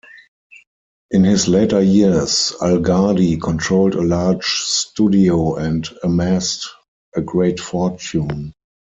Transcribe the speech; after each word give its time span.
In 1.11 1.25
his 1.25 1.47
later 1.47 1.79
years 1.79 2.53
Algardi 2.59 3.39
controlled 3.39 3.93
a 3.93 4.01
large 4.01 4.45
studio 4.63 5.57
and 5.57 5.87
amassed 6.01 6.69
a 7.15 7.21
great 7.21 7.59
fortune. 7.59 8.51